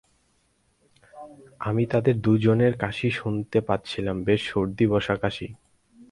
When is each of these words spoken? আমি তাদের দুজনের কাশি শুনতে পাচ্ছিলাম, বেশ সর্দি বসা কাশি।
আমি 1.61 1.83
তাদের 1.85 2.15
দুজনের 2.21 2.73
কাশি 2.77 3.09
শুনতে 3.11 3.57
পাচ্ছিলাম, 3.61 4.17
বেশ 4.23 4.41
সর্দি 4.49 4.85
বসা 4.87 5.15
কাশি। 5.15 5.47